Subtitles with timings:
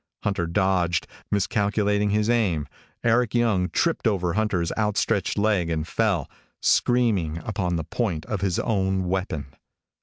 [0.23, 1.05] Hunter dodged.
[1.29, 2.67] Miscalculating his aim,
[3.03, 6.27] Eric Young tripped over Hunter's outstretched leg and fell,
[6.59, 9.53] screaming, upon the point of his own weapon.